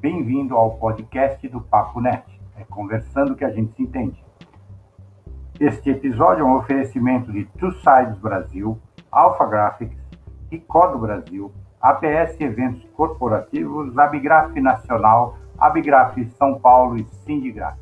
[0.00, 2.24] Bem-vindo ao podcast do Papo Net.
[2.56, 4.24] É conversando que a gente se entende.
[5.60, 8.80] Este episódio é um oferecimento de Two Sides Brasil,
[9.12, 9.98] Alpha Graphics,
[10.50, 11.52] Ricodo Brasil,
[11.82, 17.76] APS Eventos Corporativos, Abigraf Nacional, Abigraf São Paulo e Sindigraf.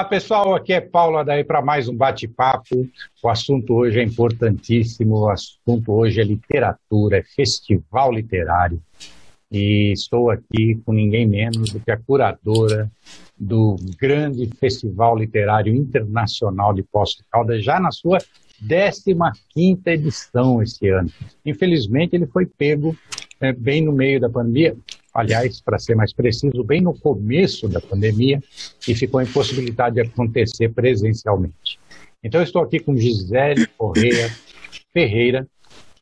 [0.00, 2.88] Olá pessoal, aqui é Paulo Adair para mais um bate-papo.
[3.22, 8.80] O assunto hoje é importantíssimo, o assunto hoje é literatura, é festival literário.
[9.52, 12.90] E estou aqui com ninguém menos do que a curadora
[13.38, 18.20] do grande Festival Literário Internacional de Poços de Caldas, já na sua
[19.54, 21.10] 15 edição esse ano.
[21.44, 22.96] Infelizmente, ele foi pego
[23.38, 24.74] é, bem no meio da pandemia,
[25.20, 28.42] aliás, para ser mais preciso, bem no começo da pandemia,
[28.86, 31.78] e ficou impossibilidade de acontecer presencialmente.
[32.22, 34.30] Então, estou aqui com Gisele Correia
[34.92, 35.46] Ferreira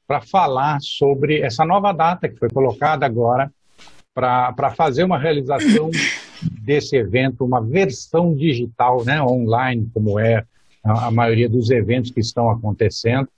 [0.07, 3.53] para falar sobre essa nova data que foi colocada agora
[4.15, 5.91] para fazer uma realização
[6.43, 10.45] desse evento, uma versão digital, né, online, como é
[10.83, 13.29] a, a maioria dos eventos que estão acontecendo.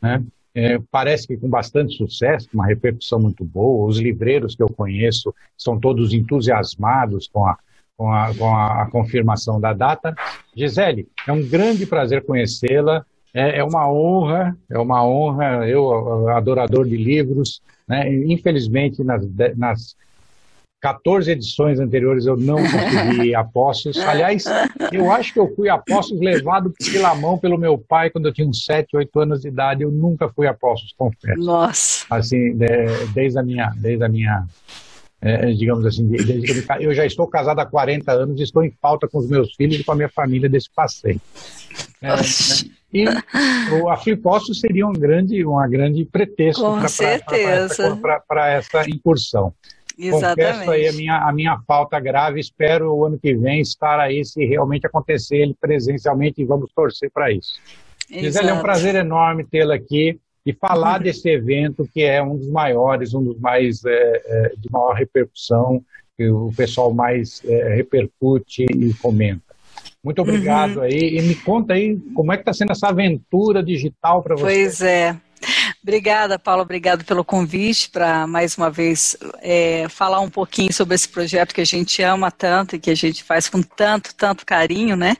[0.00, 0.22] Né?
[0.58, 3.86] É, parece que com bastante sucesso, uma repercussão muito boa.
[3.86, 7.58] Os livreiros que eu conheço são todos entusiasmados com a,
[7.94, 10.14] com a, com a confirmação da data.
[10.56, 13.04] Gisele, é um grande prazer conhecê-la.
[13.34, 15.68] É, é, uma honra, é uma honra.
[15.68, 18.10] Eu, adorador de livros, né?
[18.24, 19.94] infelizmente nas, nas
[20.86, 23.98] 14 edições anteriores eu não consegui apóstolos.
[23.98, 24.44] Aliás,
[24.92, 28.46] eu acho que eu fui apóstolos levado pela mão pelo meu pai quando eu tinha
[28.46, 29.82] uns 7, 8 anos de idade.
[29.82, 31.40] Eu nunca fui apóstolos, confesso.
[31.40, 32.06] Nossa!
[32.08, 32.56] Assim,
[33.12, 34.44] desde a minha, desde a minha
[35.20, 38.62] é, digamos assim, desde que eu, eu, já estou casado há 40 anos e estou
[38.62, 41.20] em falta com os meus filhos e com a minha família desse passeio.
[42.00, 42.22] É, né?
[42.94, 43.04] E
[43.82, 43.98] o, a
[44.54, 46.62] seria um grande, uma grande pretexto
[48.28, 49.52] para essa, essa incursão.
[49.98, 50.52] Exatamente.
[50.52, 54.24] Confesso aí a minha, a minha falta grave, espero o ano que vem estar aí,
[54.24, 57.60] se realmente acontecer ele presencialmente, e vamos torcer para isso.
[58.08, 61.04] Gisele, é um prazer enorme tê-la aqui e falar uhum.
[61.04, 65.82] desse evento que é um dos maiores, um dos mais é, é, de maior repercussão,
[66.16, 69.42] que o pessoal mais é, repercute e comenta.
[70.02, 70.82] Muito obrigado uhum.
[70.82, 71.18] aí.
[71.18, 74.44] E me conta aí como é que está sendo essa aventura digital para você.
[74.44, 75.16] Pois é.
[75.86, 81.08] Obrigada, Paulo, obrigado pelo convite para mais uma vez é, falar um pouquinho sobre esse
[81.08, 84.96] projeto que a gente ama tanto e que a gente faz com tanto, tanto carinho,
[84.96, 85.16] né?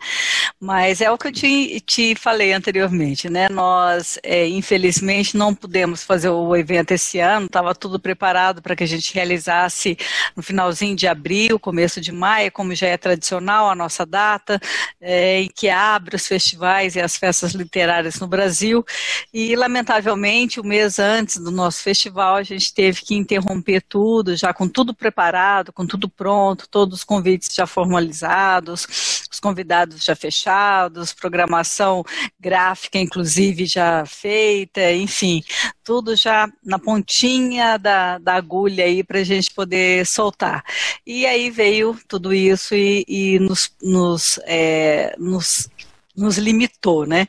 [0.59, 3.49] Mas é o que eu te, te falei anteriormente, né?
[3.49, 8.83] Nós, é, infelizmente, não pudemos fazer o evento esse ano, estava tudo preparado para que
[8.83, 9.97] a gente realizasse
[10.35, 14.59] no finalzinho de abril, começo de maio, como já é tradicional a nossa data,
[15.01, 18.85] é, em que abre os festivais e as festas literárias no Brasil,
[19.33, 24.53] e lamentavelmente o mês antes do nosso festival, a gente teve que interromper tudo, já
[24.53, 31.13] com tudo preparado, com tudo pronto, todos os convites já formalizados, os convidados já fechados,
[31.13, 32.05] programação
[32.39, 35.43] gráfica, inclusive, já feita, enfim,
[35.85, 40.65] tudo já na pontinha da, da agulha aí para a gente poder soltar.
[41.07, 45.69] E aí veio tudo isso e, e nos, nos, é, nos,
[46.17, 47.27] nos limitou, né?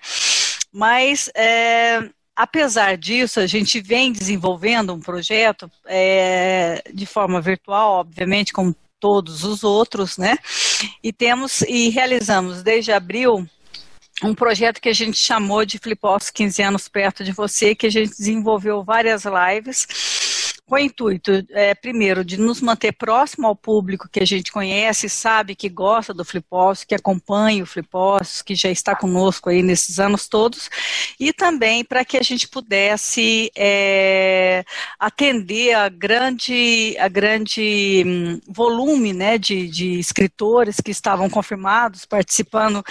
[0.72, 8.53] Mas é, apesar disso, a gente vem desenvolvendo um projeto é, de forma virtual, obviamente,
[8.53, 10.38] como todos os outros, né?
[11.03, 13.47] E temos e realizamos desde abril
[14.24, 17.92] um projeto que a gente chamou de Flipoffs 15 anos perto de você, que a
[17.92, 19.88] gente desenvolveu várias lives
[20.67, 25.07] com o intuito, é, primeiro, de nos manter próximo ao público que a gente conhece,
[25.07, 29.97] sabe, que gosta do Flipos, que acompanha o Flipos, que já está conosco aí nesses
[29.97, 30.69] anos todos,
[31.17, 34.66] e também para que a gente pudesse é,
[35.00, 42.84] atender a grande, a grande hum, volume né, de, de escritores que estavam confirmados, participando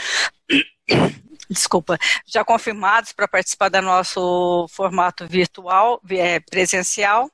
[1.50, 7.30] desculpa, já confirmados para participar do nosso formato virtual, é, presencial.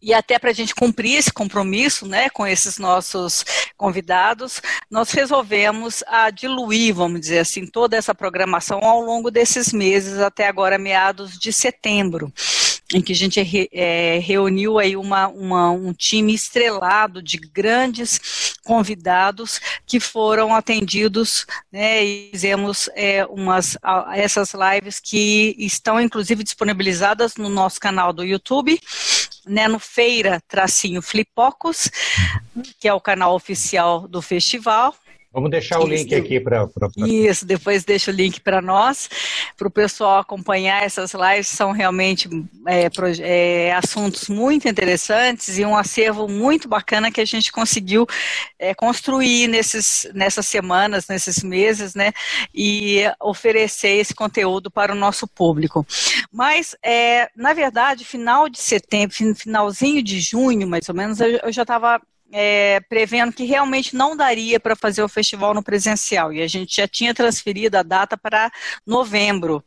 [0.00, 3.44] E até para a gente cumprir esse compromisso né, com esses nossos
[3.76, 4.60] convidados,
[4.90, 10.46] nós resolvemos a diluir, vamos dizer assim, toda essa programação ao longo desses meses, até
[10.46, 12.32] agora meados de setembro
[12.94, 19.60] em que a gente é, reuniu aí uma, uma, um time estrelado de grandes convidados
[19.86, 23.76] que foram atendidos, né, e fizemos é, umas,
[24.14, 28.80] essas lives que estão inclusive disponibilizadas no nosso canal do YouTube,
[29.48, 31.90] né, no Feira Tracinho Flipocos,
[32.78, 34.94] que é o canal oficial do festival,
[35.38, 36.66] Vamos deixar o Isso, link aqui para.
[36.66, 36.88] Pra...
[37.06, 39.08] Isso, depois deixa o link para nós,
[39.56, 41.46] para o pessoal acompanhar essas lives.
[41.46, 42.28] São realmente
[42.66, 42.88] é,
[43.20, 48.04] é, assuntos muito interessantes e um acervo muito bacana que a gente conseguiu
[48.58, 52.12] é, construir nesses, nessas semanas, nesses meses, né?
[52.52, 55.86] E oferecer esse conteúdo para o nosso público.
[56.32, 61.62] Mas, é, na verdade, final de setembro, finalzinho de junho, mais ou menos, eu já
[61.62, 62.00] estava
[62.32, 66.76] é, prevendo que realmente não daria para fazer o festival no presencial e a gente
[66.76, 68.50] já tinha transferido a data para
[68.86, 69.64] novembro.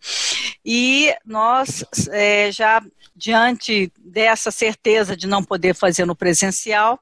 [0.63, 2.81] E nós é, já
[3.15, 6.99] diante dessa certeza de não poder fazer no presencial,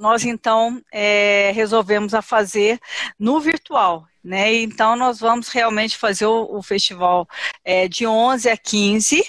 [0.00, 2.80] nós então é, resolvemos a fazer
[3.18, 4.06] no virtual.
[4.22, 4.54] Né?
[4.56, 7.26] Então, nós vamos realmente fazer o, o festival
[7.64, 9.26] é, de 11 a 15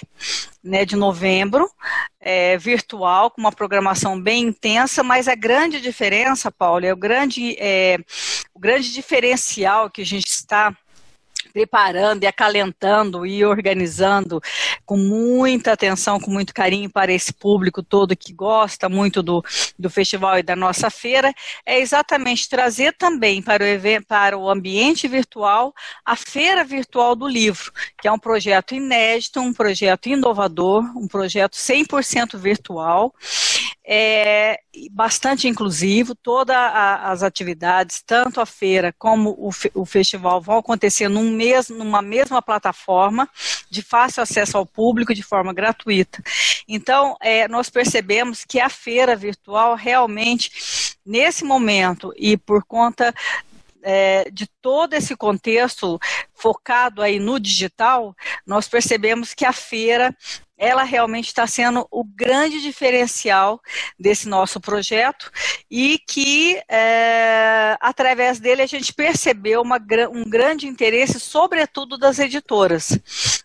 [0.62, 1.68] né, de novembro,
[2.20, 7.56] é, virtual, com uma programação bem intensa, mas a grande diferença, Paulo, é o grande,
[7.58, 7.98] é,
[8.54, 10.76] o grande diferencial que a gente está
[11.52, 14.40] preparando e acalentando e organizando
[14.84, 19.44] com muita atenção, com muito carinho para esse público todo que gosta muito do,
[19.78, 21.32] do festival e da nossa feira,
[21.66, 27.28] é exatamente trazer também para o, evento, para o ambiente virtual a Feira Virtual do
[27.28, 33.14] Livro, que é um projeto inédito, um projeto inovador, um projeto 100% virtual,
[33.84, 41.08] é, bastante inclusivo, todas as atividades, tanto a feira como o, o festival, vão acontecer
[41.08, 41.36] num
[41.70, 43.28] numa mesma plataforma,
[43.68, 46.22] de fácil acesso ao público, de forma gratuita.
[46.68, 53.12] Então, é, nós percebemos que a feira virtual realmente, nesse momento, e por conta
[53.82, 55.98] é, de todo esse contexto
[56.34, 58.14] focado aí no digital,
[58.46, 60.16] nós percebemos que a feira
[60.62, 63.60] ela realmente está sendo o grande diferencial
[63.98, 65.28] desse nosso projeto
[65.68, 69.80] e que, é, através dele, a gente percebeu uma,
[70.12, 72.96] um grande interesse, sobretudo das editoras.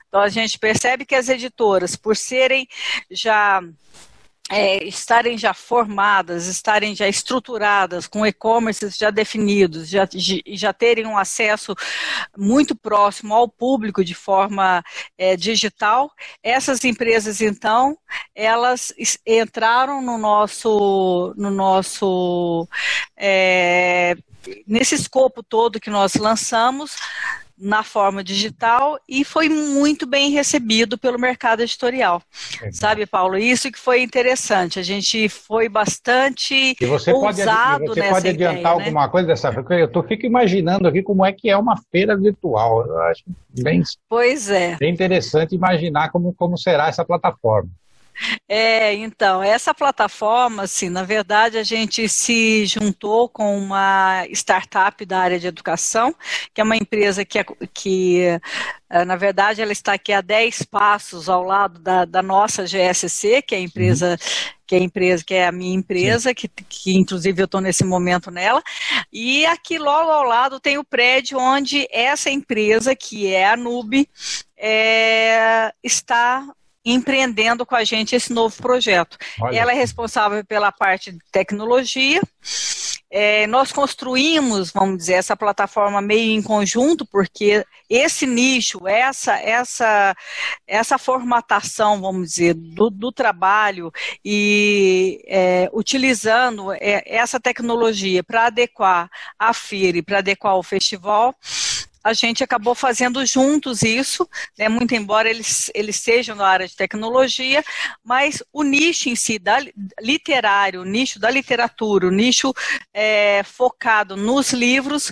[0.07, 2.67] Então, a gente percebe que as editoras, por serem
[3.09, 3.63] já
[4.49, 10.07] é, estarem já formadas, estarem já estruturadas, com e-commerces já definidos, já,
[10.47, 11.75] já terem um acesso
[12.37, 14.83] muito próximo ao público de forma
[15.17, 16.11] é, digital,
[16.41, 17.97] essas empresas, então,
[18.33, 18.93] elas
[19.25, 22.67] entraram no nosso, no nosso
[23.17, 24.15] é,
[24.65, 26.95] nesse escopo todo que nós lançamos,
[27.57, 32.21] na forma digital e foi muito bem recebido pelo mercado editorial.
[32.61, 32.71] É.
[32.71, 33.37] Sabe, Paulo?
[33.37, 34.79] Isso que foi interessante.
[34.79, 38.69] A gente foi bastante e você ousado pode, você pode adiantar ideia, né?
[38.69, 39.09] alguma né?
[39.09, 39.51] coisa dessa?
[39.51, 42.85] Porque eu tô, fico imaginando aqui como é que é uma feira virtual.
[42.85, 43.23] Eu acho
[43.61, 44.75] bem, pois é.
[44.77, 47.69] bem interessante imaginar como, como será essa plataforma.
[48.47, 55.19] É, então, essa plataforma, assim, na verdade, a gente se juntou com uma startup da
[55.19, 56.15] área de educação,
[56.53, 58.39] que é uma empresa que, é, que
[58.89, 63.41] eh, na verdade, ela está aqui a 10 passos ao lado da, da nossa GSC,
[63.41, 64.17] que é a empresa uhum.
[64.65, 67.83] que é a empresa, que é a minha empresa, que, que inclusive eu estou nesse
[67.83, 68.61] momento nela.
[69.11, 74.09] E aqui logo ao lado tem o prédio onde essa empresa, que é a Nube,
[74.57, 76.47] é, está
[76.91, 79.17] empreendendo com a gente esse novo projeto.
[79.41, 79.59] Olha.
[79.59, 82.21] Ela é responsável pela parte de tecnologia.
[83.09, 90.15] É, nós construímos, vamos dizer, essa plataforma meio em conjunto, porque esse nicho, essa, essa,
[90.67, 93.91] essa formatação, vamos dizer, do, do trabalho
[94.23, 99.09] e é, utilizando é, essa tecnologia para adequar
[99.39, 101.33] a feira e para adequar o festival,
[102.03, 104.27] a gente acabou fazendo juntos isso,
[104.57, 107.63] né, muito embora eles, eles sejam na área de tecnologia,
[108.03, 109.57] mas o nicho em si, da,
[109.99, 112.53] literário, o nicho da literatura, o nicho
[112.93, 115.11] é, focado nos livros,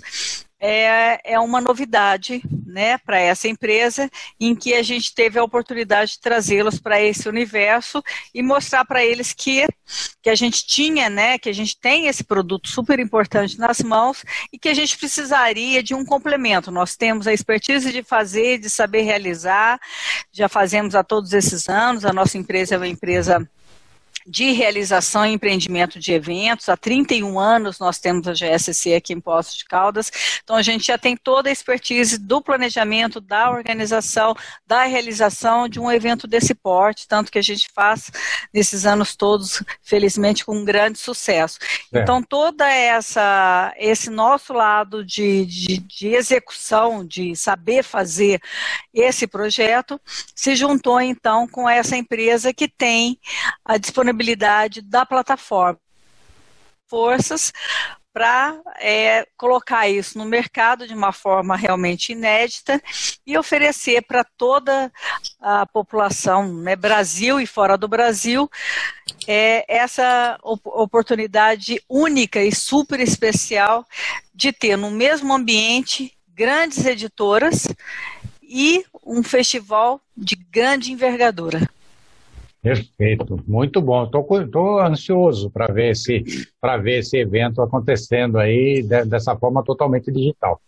[0.60, 4.10] é, é uma novidade né, para essa empresa,
[4.40, 9.04] em que a gente teve a oportunidade de trazê-los para esse universo e mostrar para
[9.04, 9.66] eles que,
[10.22, 14.26] que a gente tinha, né, que a gente tem esse produto super importante nas mãos
[14.52, 16.72] e que a gente precisaria de um complemento.
[16.72, 19.80] Nós temos a expertise de fazer, de saber realizar,
[20.32, 23.50] já fazemos há todos esses anos, a nossa empresa é uma empresa
[24.26, 26.68] de realização e empreendimento de eventos.
[26.68, 30.12] Há 31 anos nós temos a GSC aqui em Poços de Caldas.
[30.44, 35.80] Então a gente já tem toda a expertise do planejamento, da organização, da realização de
[35.80, 38.10] um evento desse porte, tanto que a gente faz
[38.52, 41.60] nesses anos todos, felizmente, com um grande sucesso.
[41.94, 42.02] É.
[42.02, 48.42] Então toda essa esse nosso lado de, de, de execução, de saber fazer
[48.92, 50.02] esse projeto,
[50.34, 53.20] se juntou então com essa empresa que tem
[53.64, 55.80] a disponibilidade disponibilidade da plataforma.
[56.88, 57.52] Forças
[58.14, 62.82] para é, colocar isso no mercado de uma forma realmente inédita
[63.28, 64.90] e oferecer para toda
[65.42, 68.50] a população, né, Brasil e fora do Brasil,
[69.28, 73.86] é, essa oportunidade única e super especial
[74.34, 77.68] de ter no mesmo ambiente grandes editoras
[78.42, 81.70] e um festival de grande envergadura.
[82.66, 84.06] Perfeito, muito bom.
[84.06, 86.24] Estou ansioso para ver esse
[86.60, 90.60] para ver esse evento acontecendo aí de, dessa forma totalmente digital.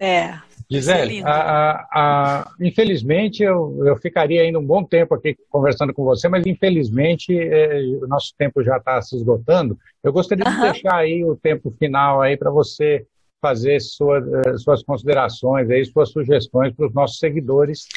[0.00, 0.38] É.
[0.70, 6.04] Gisele, a, a, a, infelizmente eu, eu ficaria ainda um bom tempo aqui conversando com
[6.04, 9.76] você, mas infelizmente é, o nosso tempo já está se esgotando.
[10.02, 13.04] Eu gostaria de deixar aí o tempo final aí para você
[13.42, 17.88] fazer sua, eh, suas considerações, aí, suas sugestões para os nossos seguidores,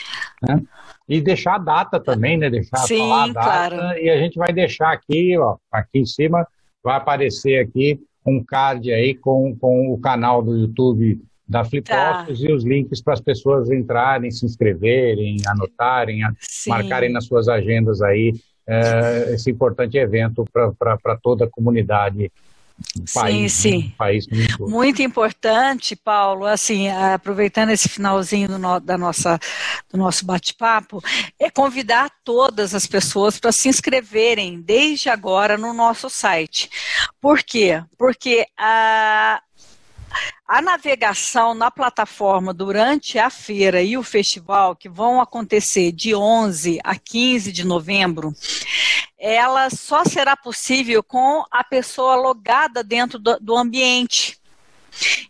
[0.41, 0.61] né?
[1.07, 2.49] E deixar a data também, né?
[2.49, 3.75] Deixar Sim, falar a data.
[3.75, 3.99] Claro.
[3.99, 6.47] E a gente vai deixar aqui, ó, aqui em cima,
[6.83, 12.49] vai aparecer aqui um card aí com, com o canal do YouTube da Flipostos tá.
[12.49, 16.71] e os links para as pessoas entrarem, se inscreverem, anotarem, Sim.
[16.71, 18.33] marcarem nas suas agendas aí
[18.67, 22.31] é, esse importante evento para toda a comunidade
[23.13, 23.93] país, sim, sim.
[23.97, 24.25] país
[24.59, 26.45] muito importante, Paulo.
[26.45, 29.39] Assim, aproveitando esse finalzinho do, no, da nossa,
[29.91, 31.01] do nosso bate-papo,
[31.39, 36.69] é convidar todas as pessoas para se inscreverem desde agora no nosso site.
[37.21, 37.83] Por quê?
[37.97, 39.41] Porque a,
[40.47, 46.79] a navegação na plataforma durante a feira e o festival, que vão acontecer de 11
[46.83, 48.33] a 15 de novembro,
[49.27, 54.39] ela só será possível com a pessoa logada dentro do, do ambiente.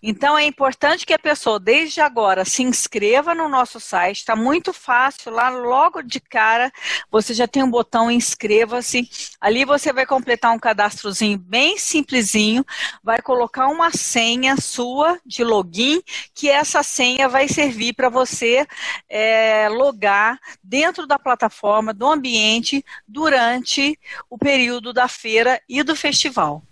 [0.02, 4.18] Então é importante que a pessoa, desde agora, se inscreva no nosso site.
[4.18, 6.72] Está muito fácil lá, logo de cara,
[7.10, 9.10] você já tem um botão inscreva-se.
[9.40, 12.66] Ali você vai completar um cadastrozinho bem simplesinho,
[13.04, 16.02] vai colocar uma senha sua de login,
[16.34, 18.66] que essa senha vai servir para você
[19.10, 23.98] é, logar dentro da plataforma, do ambiente, durante
[24.30, 26.64] o período da feira e do festival.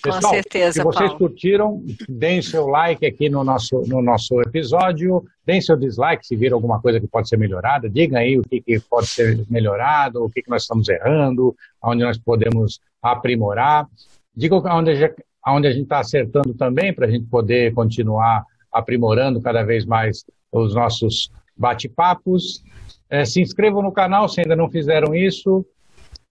[0.03, 1.19] Pessoal, Com certeza, se vocês Paulo.
[1.19, 6.57] curtiram, deem seu like aqui no nosso, no nosso episódio, deem seu dislike se viram
[6.57, 10.29] alguma coisa que pode ser melhorada, digam aí o que, que pode ser melhorado, o
[10.29, 13.87] que, que nós estamos errando, onde nós podemos aprimorar.
[14.35, 14.93] Digam onde,
[15.47, 20.25] onde a gente está acertando também, para a gente poder continuar aprimorando cada vez mais
[20.51, 22.65] os nossos bate-papos.
[23.09, 25.65] É, se inscrevam no canal se ainda não fizeram isso.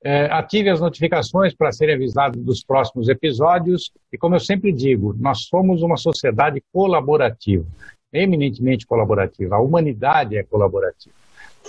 [0.04, 3.92] É, ative as notificações para serem avisados dos próximos episódios.
[4.12, 7.66] E como eu sempre digo, nós somos uma sociedade colaborativa,
[8.12, 9.56] eminentemente colaborativa.
[9.56, 11.16] A humanidade é colaborativa.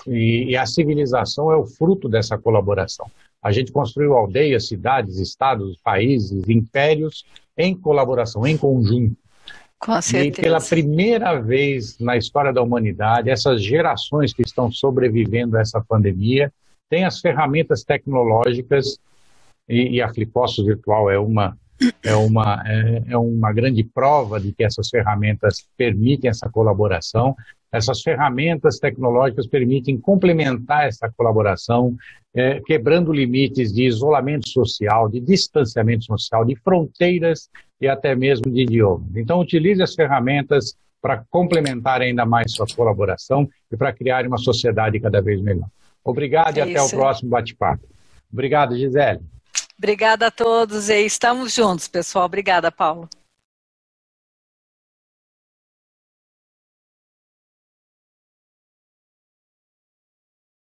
[0.07, 3.07] E, e a civilização é o fruto dessa colaboração.
[3.43, 7.25] A gente construiu aldeias, cidades, estados, países, impérios
[7.59, 9.17] em colaboração, em conjunto.
[9.79, 10.41] Com certeza.
[10.41, 15.81] E pela primeira vez na história da humanidade, essas gerações que estão sobrevivendo a essa
[15.81, 16.53] pandemia
[16.93, 18.99] tem as ferramentas tecnológicas
[19.67, 21.57] e, e a Flipostos Virtual é uma
[22.05, 27.35] é uma é, é, uma grande prova de que essas ferramentas permitem essa colaboração.
[27.73, 31.97] Essas ferramentas tecnológicas permitem complementar essa colaboração,
[32.35, 37.49] é, quebrando limites de isolamento social, de distanciamento social, de fronteiras
[37.81, 39.07] e até mesmo de idioma.
[39.17, 45.01] Então, utilize as ferramentas para complementar ainda mais sua colaboração e para criar uma sociedade
[45.01, 45.69] cada vez melhor.
[46.05, 47.87] Obrigado é e até o próximo bate-papo.
[48.33, 49.21] Obrigado, Gisele.
[49.79, 52.27] Obrigada a todos e estamos juntos, pessoal.
[52.27, 53.09] Obrigada, Paulo.